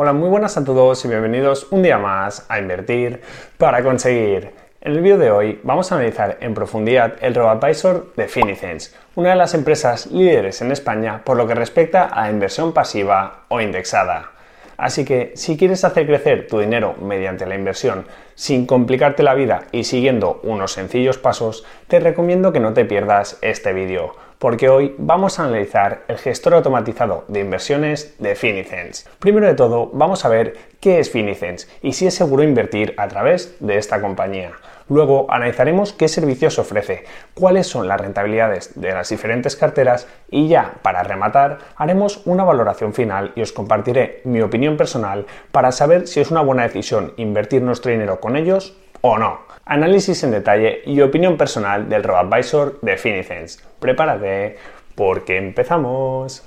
[0.00, 3.20] Hola, muy buenas a todos y bienvenidos un día más a Invertir
[3.56, 4.52] para conseguir.
[4.80, 9.30] En el vídeo de hoy vamos a analizar en profundidad el RoboAdvisor de Finicens, una
[9.30, 14.30] de las empresas líderes en España por lo que respecta a inversión pasiva o indexada.
[14.76, 18.06] Así que si quieres hacer crecer tu dinero mediante la inversión
[18.36, 23.36] sin complicarte la vida y siguiendo unos sencillos pasos, te recomiendo que no te pierdas
[23.42, 29.08] este vídeo, porque hoy vamos a analizar el gestor automatizado de inversiones de Finicens.
[29.18, 33.08] Primero de todo, vamos a ver qué es Finicens y si es seguro invertir a
[33.08, 34.52] través de esta compañía.
[34.88, 37.04] Luego analizaremos qué servicios ofrece,
[37.34, 42.94] cuáles son las rentabilidades de las diferentes carteras y ya, para rematar, haremos una valoración
[42.94, 47.60] final y os compartiré mi opinión personal para saber si es una buena decisión invertir
[47.62, 49.47] nuestro dinero con ellos o no.
[49.70, 53.62] Análisis en detalle y opinión personal del RoboAdvisor de Finicens.
[53.78, 54.56] Prepárate
[54.94, 56.42] porque empezamos.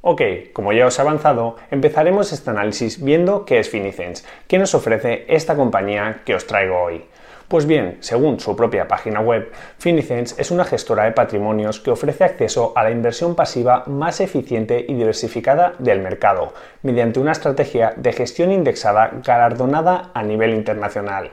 [0.00, 4.74] Ok, como ya os he avanzado, empezaremos este análisis viendo qué es Finicens, qué nos
[4.74, 7.04] ofrece esta compañía que os traigo hoy.
[7.48, 12.24] Pues bien, según su propia página web, Finicens es una gestora de patrimonios que ofrece
[12.24, 18.12] acceso a la inversión pasiva más eficiente y diversificada del mercado, mediante una estrategia de
[18.12, 21.30] gestión indexada galardonada a nivel internacional.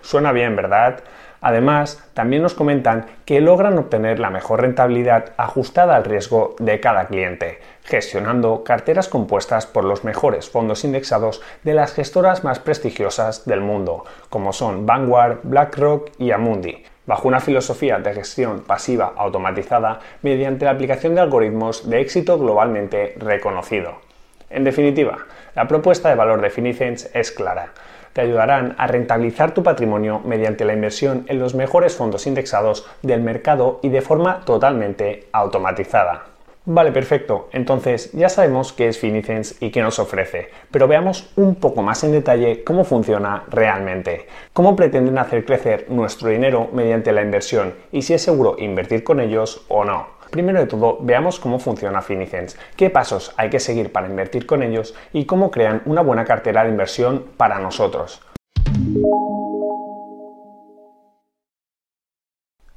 [0.00, 1.00] Suena bien, ¿verdad?
[1.40, 7.06] Además, también nos comentan que logran obtener la mejor rentabilidad ajustada al riesgo de cada
[7.06, 13.60] cliente, gestionando carteras compuestas por los mejores fondos indexados de las gestoras más prestigiosas del
[13.60, 20.64] mundo, como son Vanguard, BlackRock y Amundi, bajo una filosofía de gestión pasiva automatizada mediante
[20.64, 23.94] la aplicación de algoritmos de éxito globalmente reconocido.
[24.50, 25.18] En definitiva,
[25.54, 27.72] la propuesta de valor de Finicens es clara
[28.12, 33.20] te ayudarán a rentabilizar tu patrimonio mediante la inversión en los mejores fondos indexados del
[33.20, 36.26] mercado y de forma totalmente automatizada.
[36.70, 37.48] Vale, perfecto.
[37.52, 42.04] Entonces ya sabemos qué es Finicens y qué nos ofrece, pero veamos un poco más
[42.04, 48.02] en detalle cómo funciona realmente, cómo pretenden hacer crecer nuestro dinero mediante la inversión y
[48.02, 50.17] si es seguro invertir con ellos o no.
[50.30, 54.62] Primero de todo, veamos cómo funciona Finicens, qué pasos hay que seguir para invertir con
[54.62, 58.20] ellos y cómo crean una buena cartera de inversión para nosotros.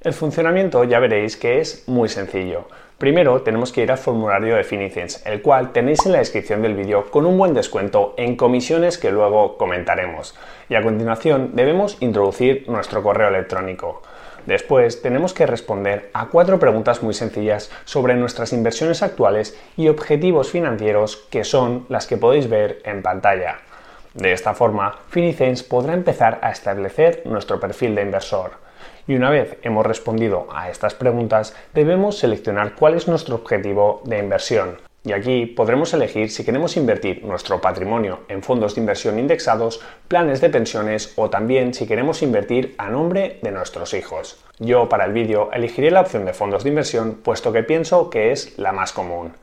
[0.03, 2.65] El funcionamiento ya veréis que es muy sencillo.
[2.97, 6.75] Primero tenemos que ir al formulario de Finicens, el cual tenéis en la descripción del
[6.75, 10.35] vídeo con un buen descuento en comisiones que luego comentaremos.
[10.69, 14.01] Y a continuación debemos introducir nuestro correo electrónico.
[14.45, 20.49] Después tenemos que responder a cuatro preguntas muy sencillas sobre nuestras inversiones actuales y objetivos
[20.49, 23.59] financieros que son las que podéis ver en pantalla.
[24.13, 28.51] De esta forma, Finicens podrá empezar a establecer nuestro perfil de inversor.
[29.07, 34.19] Y una vez hemos respondido a estas preguntas, debemos seleccionar cuál es nuestro objetivo de
[34.19, 34.90] inversión.
[35.03, 40.41] Y aquí podremos elegir si queremos invertir nuestro patrimonio en fondos de inversión indexados, planes
[40.41, 44.43] de pensiones o también si queremos invertir a nombre de nuestros hijos.
[44.59, 48.31] Yo para el vídeo elegiré la opción de fondos de inversión puesto que pienso que
[48.31, 49.33] es la más común.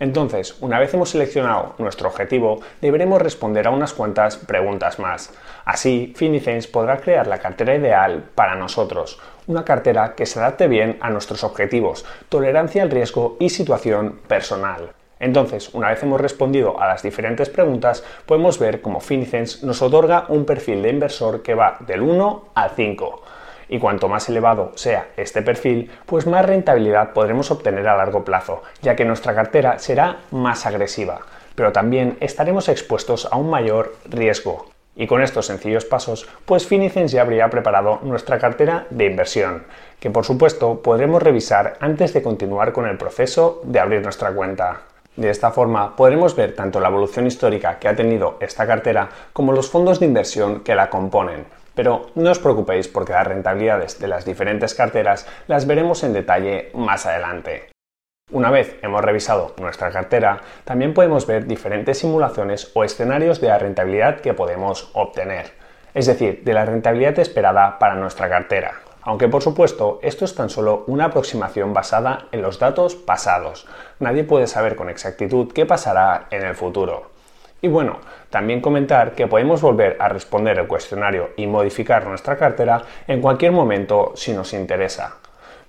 [0.00, 5.32] Entonces, una vez hemos seleccionado nuestro objetivo, deberemos responder a unas cuantas preguntas más.
[5.64, 10.98] Así, Finicens podrá crear la cartera ideal para nosotros, una cartera que se adapte bien
[11.00, 14.90] a nuestros objetivos, tolerancia al riesgo y situación personal.
[15.24, 20.26] Entonces, una vez hemos respondido a las diferentes preguntas, podemos ver cómo Finicens nos otorga
[20.28, 23.22] un perfil de inversor que va del 1 al 5.
[23.70, 28.64] Y cuanto más elevado sea este perfil, pues más rentabilidad podremos obtener a largo plazo,
[28.82, 31.20] ya que nuestra cartera será más agresiva,
[31.54, 34.66] pero también estaremos expuestos a un mayor riesgo.
[34.94, 39.64] Y con estos sencillos pasos, pues Finicens ya habría preparado nuestra cartera de inversión,
[40.00, 44.82] que por supuesto podremos revisar antes de continuar con el proceso de abrir nuestra cuenta.
[45.16, 49.52] De esta forma podremos ver tanto la evolución histórica que ha tenido esta cartera como
[49.52, 51.46] los fondos de inversión que la componen.
[51.74, 56.70] Pero no os preocupéis porque las rentabilidades de las diferentes carteras las veremos en detalle
[56.74, 57.68] más adelante.
[58.32, 63.58] Una vez hemos revisado nuestra cartera, también podemos ver diferentes simulaciones o escenarios de la
[63.58, 65.52] rentabilidad que podemos obtener,
[65.92, 70.50] es decir, de la rentabilidad esperada para nuestra cartera aunque por supuesto esto es tan
[70.50, 73.66] solo una aproximación basada en los datos pasados.
[74.00, 77.10] Nadie puede saber con exactitud qué pasará en el futuro.
[77.62, 77.98] Y bueno,
[78.28, 83.52] también comentar que podemos volver a responder el cuestionario y modificar nuestra cartera en cualquier
[83.52, 85.16] momento si nos interesa.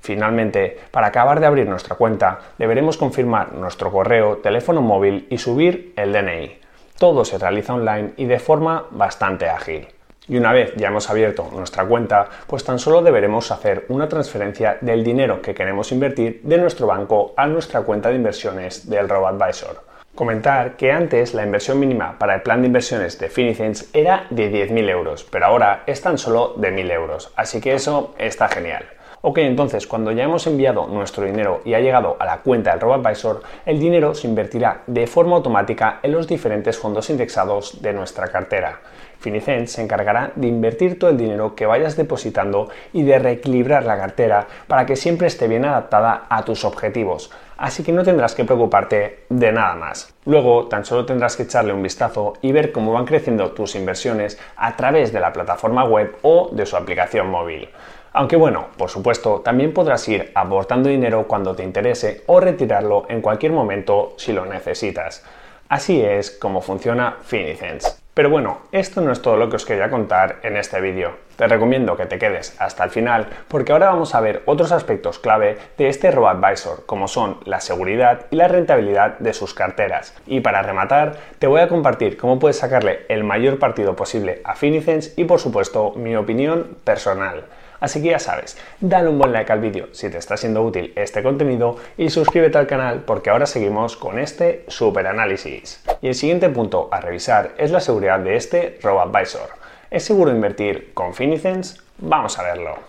[0.01, 5.93] Finalmente, para acabar de abrir nuestra cuenta, deberemos confirmar nuestro correo, teléfono móvil y subir
[5.95, 6.59] el DNI.
[6.99, 9.94] Todo se realiza online y de forma bastante ágil.
[10.27, 14.77] Y una vez ya hemos abierto nuestra cuenta, pues tan solo deberemos hacer una transferencia
[14.81, 19.83] del dinero que queremos invertir de nuestro banco a nuestra cuenta de inversiones del RoboAdvisor.
[20.15, 24.49] Comentar que antes la inversión mínima para el plan de inversiones de Finicens era de
[24.49, 28.94] 10.000 euros, pero ahora es tan solo de 1.000 euros, así que eso está genial.
[29.27, 32.79] Ok, entonces cuando ya hemos enviado nuestro dinero y ha llegado a la cuenta del
[32.79, 38.27] RoboAdvisor, el dinero se invertirá de forma automática en los diferentes fondos indexados de nuestra
[38.27, 38.81] cartera.
[39.17, 43.97] Finicent se encargará de invertir todo el dinero que vayas depositando y de reequilibrar la
[43.97, 48.45] cartera para que siempre esté bien adaptada a tus objetivos, así que no tendrás que
[48.45, 50.13] preocuparte de nada más.
[50.25, 54.37] Luego tan solo tendrás que echarle un vistazo y ver cómo van creciendo tus inversiones
[54.55, 57.69] a través de la plataforma web o de su aplicación móvil.
[58.17, 63.19] Aunque bueno, por supuesto, también podrás ir aportando dinero cuando te interese o retirarlo en
[63.19, 65.25] cualquier momento si lo necesitas.
[65.67, 67.97] Así es como funciona Finicence.
[68.13, 71.17] Pero bueno, esto no es todo lo que os quería contar en este vídeo.
[71.35, 75.19] Te recomiendo que te quedes hasta el final porque ahora vamos a ver otros aspectos
[75.19, 80.15] clave de este RoboAdvisor, como son la seguridad y la rentabilidad de sus carteras.
[80.25, 84.55] Y para rematar, te voy a compartir cómo puedes sacarle el mayor partido posible a
[84.55, 87.43] Finicence y por supuesto mi opinión personal.
[87.85, 90.91] Así que ya sabes, dale un buen like al vídeo si te está siendo útil
[90.95, 95.85] este contenido y suscríbete al canal porque ahora seguimos con este super análisis.
[96.01, 99.49] Y el siguiente punto a revisar es la seguridad de este RoboAdvisor.
[99.91, 101.83] ¿Es seguro invertir con Finicens?
[101.99, 102.79] Vamos a verlo.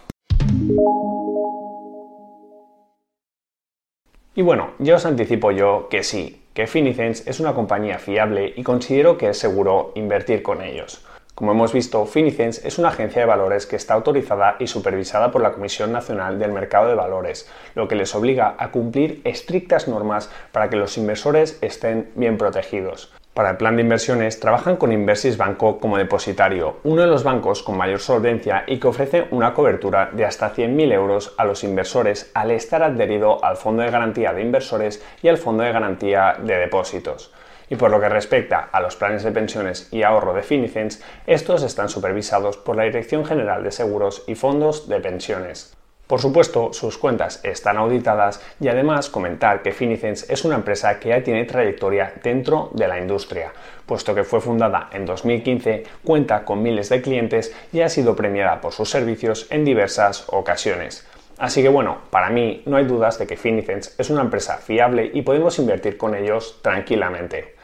[4.34, 8.62] Y bueno, ya os anticipo yo que sí, que Finicens es una compañía fiable y
[8.62, 11.04] considero que es seguro invertir con ellos.
[11.37, 15.43] Como hemos visto, Finicens es una agencia de valores que está autorizada y supervisada por
[15.43, 20.31] la Comisión Nacional del Mercado de Valores, lo que les obliga a cumplir estrictas normas
[20.50, 23.12] para que los inversores estén bien protegidos.
[23.35, 27.62] Para el plan de inversiones trabajan con Inversis Banco como depositario, uno de los bancos
[27.62, 32.31] con mayor solvencia y que ofrece una cobertura de hasta 100.000 euros a los inversores
[32.33, 36.56] al estar adherido al Fondo de Garantía de Inversores y al Fondo de Garantía de
[36.56, 37.31] Depósitos.
[37.68, 41.62] Y por lo que respecta a los planes de pensiones y ahorro de Finicens, estos
[41.62, 45.76] están supervisados por la Dirección General de Seguros y Fondos de Pensiones.
[46.06, 51.08] Por supuesto, sus cuentas están auditadas y además comentar que Finicens es una empresa que
[51.08, 53.52] ya tiene trayectoria dentro de la industria,
[53.86, 58.60] puesto que fue fundada en 2015, cuenta con miles de clientes y ha sido premiada
[58.60, 61.04] por sus servicios en diversas ocasiones.
[61.38, 65.10] Así que bueno, para mí no hay dudas de que Finicens es una empresa fiable
[65.12, 67.56] y podemos invertir con ellos tranquilamente.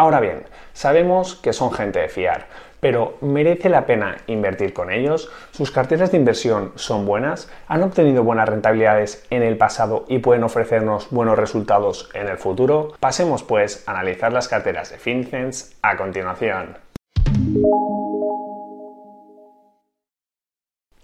[0.00, 2.46] Ahora bien, sabemos que son gente de fiar,
[2.80, 5.30] pero ¿merece la pena invertir con ellos?
[5.50, 7.50] ¿Sus carteras de inversión son buenas?
[7.68, 12.94] ¿Han obtenido buenas rentabilidades en el pasado y pueden ofrecernos buenos resultados en el futuro?
[12.98, 16.78] Pasemos pues a analizar las carteras de Fincens a continuación.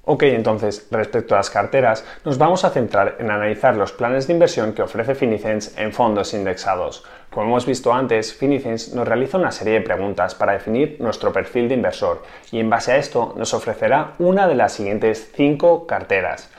[0.08, 4.34] Ok, entonces, respecto a las carteras, nos vamos a centrar en analizar los planes de
[4.34, 7.02] inversión que ofrece Finicens en fondos indexados.
[7.28, 11.66] Como hemos visto antes, Finicens nos realiza una serie de preguntas para definir nuestro perfil
[11.66, 12.22] de inversor
[12.52, 16.52] y en base a esto nos ofrecerá una de las siguientes cinco carteras.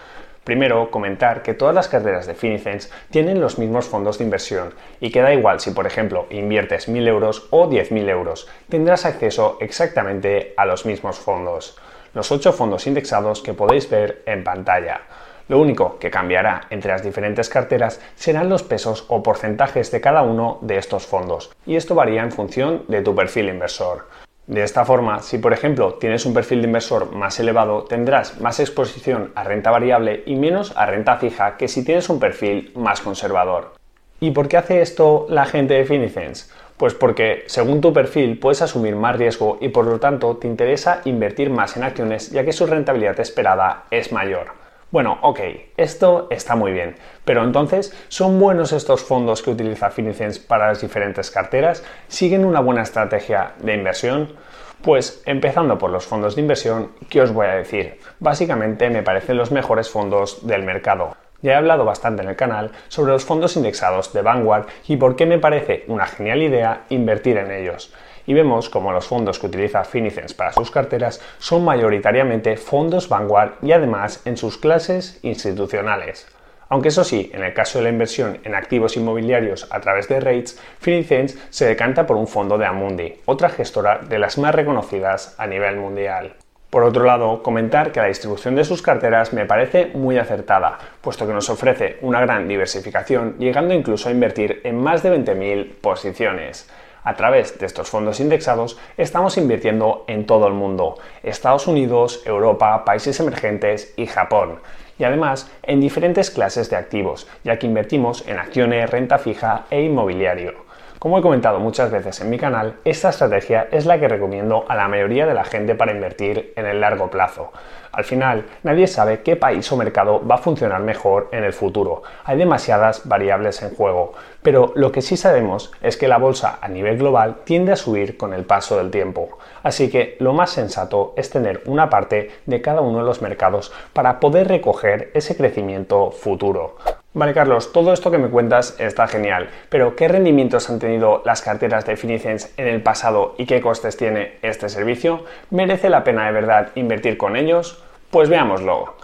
[0.44, 5.10] Primero, comentar que todas las carteras de Finicens tienen los mismos fondos de inversión y
[5.10, 10.54] que da igual si, por ejemplo, inviertes 1.000 euros o 10.000 euros, tendrás acceso exactamente
[10.58, 11.78] a los mismos fondos
[12.18, 15.02] los ocho fondos indexados que podéis ver en pantalla.
[15.50, 20.24] Lo único que cambiará entre las diferentes carteras serán los pesos o porcentajes de cada
[20.24, 24.08] uno de estos fondos, y esto varía en función de tu perfil inversor.
[24.48, 28.60] De esta forma, si por ejemplo tienes un perfil de inversor más elevado, tendrás más
[28.60, 33.00] exposición a renta variable y menos a renta fija que si tienes un perfil más
[33.02, 33.76] conservador.
[34.20, 36.52] ¿Y por qué hace esto la gente de Finicens?
[36.78, 41.02] Pues porque según tu perfil puedes asumir más riesgo y por lo tanto te interesa
[41.06, 44.68] invertir más en acciones ya que su rentabilidad esperada es mayor.
[44.92, 45.40] Bueno, ok,
[45.76, 50.80] esto está muy bien, pero entonces, ¿son buenos estos fondos que utiliza Finicens para las
[50.80, 51.84] diferentes carteras?
[52.08, 54.36] ¿Siguen una buena estrategia de inversión?
[54.82, 58.00] Pues empezando por los fondos de inversión, ¿qué os voy a decir?
[58.20, 61.18] Básicamente me parecen los mejores fondos del mercado.
[61.42, 65.16] Ya he hablado bastante en el canal sobre los fondos indexados de Vanguard y por
[65.16, 67.94] qué me parece una genial idea invertir en ellos.
[68.26, 73.54] Y vemos como los fondos que utiliza Finicens para sus carteras son mayoritariamente fondos Vanguard
[73.62, 76.28] y además en sus clases institucionales.
[76.70, 80.20] Aunque eso sí, en el caso de la inversión en activos inmobiliarios a través de
[80.20, 85.36] REITs, Finicens se decanta por un fondo de Amundi, otra gestora de las más reconocidas
[85.38, 86.36] a nivel mundial.
[86.70, 91.26] Por otro lado, comentar que la distribución de sus carteras me parece muy acertada, puesto
[91.26, 96.70] que nos ofrece una gran diversificación, llegando incluso a invertir en más de 20.000 posiciones.
[97.06, 102.84] A través de estos fondos indexados estamos invirtiendo en todo el mundo, Estados Unidos, Europa,
[102.84, 104.60] países emergentes y Japón.
[105.00, 109.84] Y además en diferentes clases de activos, ya que invertimos en acciones, renta fija e
[109.84, 110.67] inmobiliario.
[111.00, 114.76] Como he comentado muchas veces en mi canal, esta estrategia es la que recomiendo a
[114.76, 117.52] la mayoría de la gente para invertir en el largo plazo.
[117.92, 122.02] Al final, nadie sabe qué país o mercado va a funcionar mejor en el futuro.
[122.26, 126.68] Hay demasiadas variables en juego, pero lo que sí sabemos es que la bolsa a
[126.68, 129.38] nivel global tiende a subir con el paso del tiempo.
[129.62, 133.72] Así que lo más sensato es tener una parte de cada uno de los mercados
[133.94, 136.76] para poder recoger ese crecimiento futuro.
[137.14, 141.42] Vale, Carlos, todo esto que me cuentas está genial, pero ¿qué rendimientos han tenido las
[141.42, 145.24] carteras de Finicens en el pasado y qué costes tiene este servicio?
[145.50, 147.84] ¿Merece la pena de verdad invertir con ellos?
[148.12, 148.98] Pues veámoslo.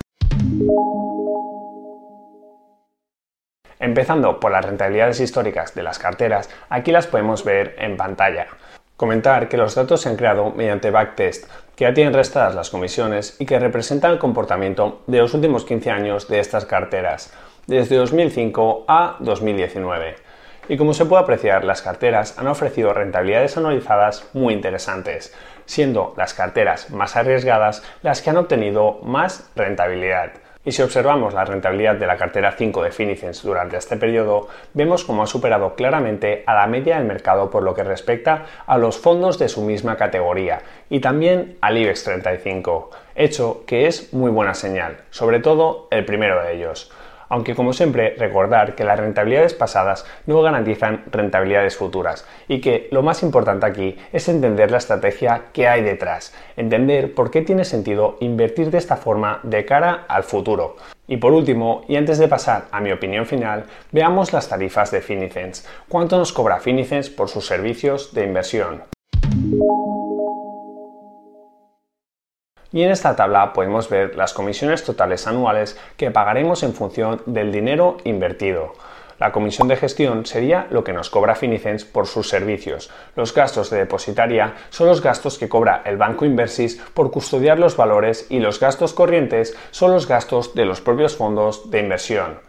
[3.79, 8.47] Empezando por las rentabilidades históricas de las carteras, aquí las podemos ver en pantalla.
[8.95, 13.37] Comentar que los datos se han creado mediante backtest, que ya tienen restadas las comisiones
[13.39, 17.33] y que representan el comportamiento de los últimos 15 años de estas carteras
[17.67, 20.15] desde 2005 a 2019.
[20.69, 26.33] Y como se puede apreciar, las carteras han ofrecido rentabilidades anualizadas muy interesantes, siendo las
[26.33, 30.31] carteras más arriesgadas las que han obtenido más rentabilidad.
[30.65, 35.03] Y si observamos la rentabilidad de la cartera 5 de Finicens durante este periodo, vemos
[35.03, 38.97] cómo ha superado claramente a la media del mercado por lo que respecta a los
[38.97, 44.53] fondos de su misma categoría y también al IBEX 35, hecho que es muy buena
[44.53, 46.89] señal, sobre todo el primero de ellos
[47.29, 53.03] aunque como siempre recordar que las rentabilidades pasadas no garantizan rentabilidades futuras y que lo
[53.03, 58.17] más importante aquí es entender la estrategia que hay detrás, entender por qué tiene sentido
[58.19, 60.75] invertir de esta forma de cara al futuro.
[61.07, 65.01] Y por último, y antes de pasar a mi opinión final, veamos las tarifas de
[65.01, 65.67] Finicens.
[65.89, 68.83] ¿Cuánto nos cobra Finicens por sus servicios de inversión?
[72.73, 77.51] Y en esta tabla podemos ver las comisiones totales anuales que pagaremos en función del
[77.51, 78.73] dinero invertido.
[79.19, 82.89] La comisión de gestión sería lo que nos cobra Finicens por sus servicios.
[83.15, 87.77] Los gastos de depositaria son los gastos que cobra el banco Inversis por custodiar los
[87.77, 92.39] valores y los gastos corrientes son los gastos de los propios fondos de inversión.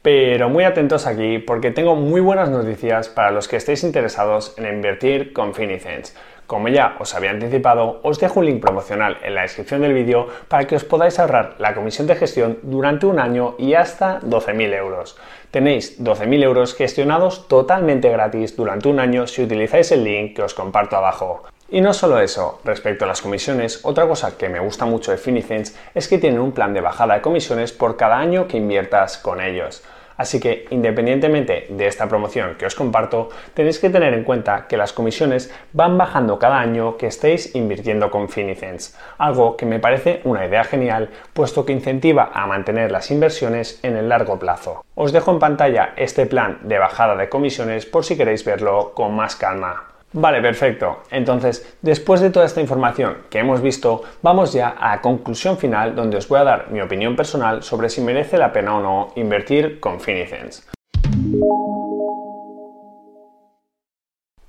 [0.00, 4.66] Pero muy atentos aquí porque tengo muy buenas noticias para los que estéis interesados en
[4.66, 6.16] invertir con Finicens.
[6.46, 10.28] Como ya os había anticipado, os dejo un link promocional en la descripción del vídeo
[10.48, 14.74] para que os podáis ahorrar la comisión de gestión durante un año y hasta 12.000
[14.74, 15.16] euros.
[15.50, 20.54] Tenéis 12.000 euros gestionados totalmente gratis durante un año si utilizáis el link que os
[20.54, 21.42] comparto abajo.
[21.72, 25.16] Y no solo eso, respecto a las comisiones, otra cosa que me gusta mucho de
[25.16, 29.16] Finicens es que tienen un plan de bajada de comisiones por cada año que inviertas
[29.16, 29.82] con ellos.
[30.22, 34.76] Así que independientemente de esta promoción que os comparto, tenéis que tener en cuenta que
[34.76, 40.20] las comisiones van bajando cada año que estéis invirtiendo con Finicens, algo que me parece
[40.22, 44.84] una idea genial, puesto que incentiva a mantener las inversiones en el largo plazo.
[44.94, 49.16] Os dejo en pantalla este plan de bajada de comisiones por si queréis verlo con
[49.16, 49.91] más calma.
[50.14, 51.02] Vale, perfecto.
[51.10, 55.96] Entonces, después de toda esta información que hemos visto, vamos ya a la conclusión final
[55.96, 59.12] donde os voy a dar mi opinión personal sobre si merece la pena o no
[59.16, 60.68] invertir con Finicens.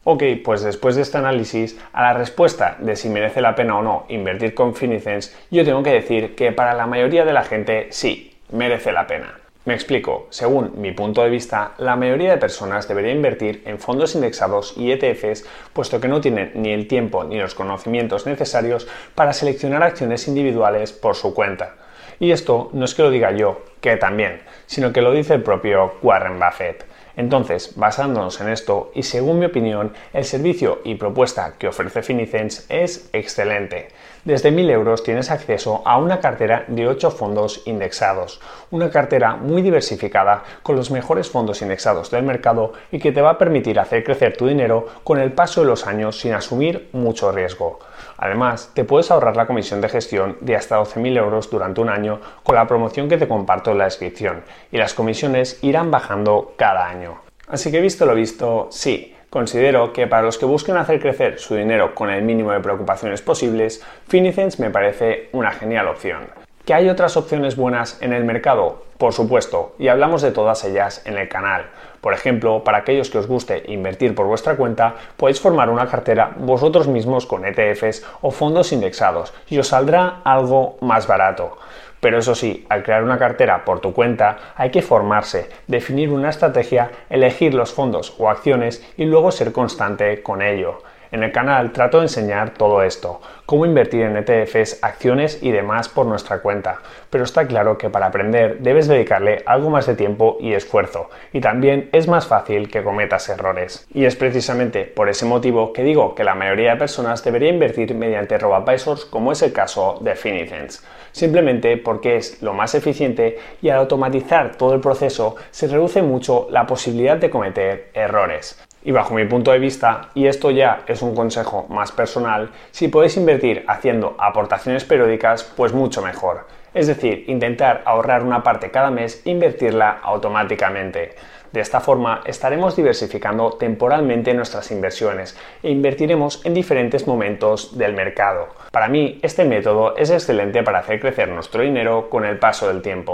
[0.06, 3.82] Ok, pues después de este análisis, a la respuesta de si merece la pena o
[3.82, 7.88] no invertir con Finicens, yo tengo que decir que para la mayoría de la gente
[7.92, 9.43] sí, merece la pena.
[9.66, 14.14] Me explico, según mi punto de vista, la mayoría de personas debería invertir en fondos
[14.14, 19.32] indexados y ETFs, puesto que no tienen ni el tiempo ni los conocimientos necesarios para
[19.32, 21.76] seleccionar acciones individuales por su cuenta.
[22.20, 25.44] Y esto no es que lo diga yo, que también, sino que lo dice el
[25.44, 26.86] propio Warren Buffett.
[27.16, 32.66] Entonces, basándonos en esto y según mi opinión, el servicio y propuesta que ofrece Finicens
[32.70, 33.90] es excelente.
[34.26, 38.40] Desde 1000 euros tienes acceso a una cartera de 8 fondos indexados,
[38.72, 43.32] una cartera muy diversificada con los mejores fondos indexados del mercado y que te va
[43.32, 47.32] a permitir hacer crecer tu dinero con el paso de los años sin asumir mucho
[47.32, 47.80] riesgo.
[48.18, 52.20] Además, te puedes ahorrar la comisión de gestión de hasta 12.000 euros durante un año
[52.44, 56.88] con la promoción que te comparto en la descripción y las comisiones irán bajando cada
[56.88, 57.22] año.
[57.48, 61.56] Así que visto lo visto, sí, considero que para los que busquen hacer crecer su
[61.56, 66.22] dinero con el mínimo de preocupaciones posibles, Finicens me parece una genial opción.
[66.66, 68.86] ¿Que hay otras opciones buenas en el mercado?
[68.98, 71.66] Por supuesto, y hablamos de todas ellas en el canal.
[72.00, 76.32] Por ejemplo, para aquellos que os guste invertir por vuestra cuenta, podéis formar una cartera
[76.38, 81.58] vosotros mismos con ETFs o fondos indexados y os saldrá algo más barato.
[82.00, 86.30] Pero eso sí, al crear una cartera por tu cuenta hay que formarse, definir una
[86.30, 90.82] estrategia, elegir los fondos o acciones y luego ser constante con ello.
[91.14, 95.88] En el canal trato de enseñar todo esto, cómo invertir en ETFs, acciones y demás
[95.88, 96.80] por nuestra cuenta,
[97.12, 101.40] pero está claro que para aprender debes dedicarle algo más de tiempo y esfuerzo, y
[101.40, 103.86] también es más fácil que cometas errores.
[103.94, 107.94] Y es precisamente por ese motivo que digo que la mayoría de personas debería invertir
[107.94, 113.70] mediante robo-advisors como es el caso de Finicens, simplemente porque es lo más eficiente y
[113.70, 118.58] al automatizar todo el proceso se reduce mucho la posibilidad de cometer errores.
[118.84, 122.90] Y bajo mi punto de vista, y esto ya es un consejo más personal, si
[122.90, 126.48] podéis invertir haciendo aportaciones periódicas, pues mucho mejor.
[126.74, 131.16] Es decir, intentar ahorrar una parte cada mes e invertirla automáticamente.
[131.54, 138.48] De esta forma estaremos diversificando temporalmente nuestras inversiones e invertiremos en diferentes momentos del mercado.
[138.72, 142.82] Para mí, este método es excelente para hacer crecer nuestro dinero con el paso del
[142.82, 143.14] tiempo.